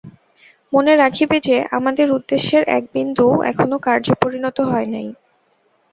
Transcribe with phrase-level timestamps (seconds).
[0.73, 5.07] মনে রাখিবে যে, আমাদের উদ্দেশ্যের এক বিন্দুও এখনও কার্যে পরিণত হয় নাই।